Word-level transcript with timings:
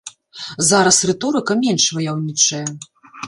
Зараз 0.69 0.97
рыторыка 1.09 1.53
менш 1.65 1.85
ваяўнічая. 1.97 2.65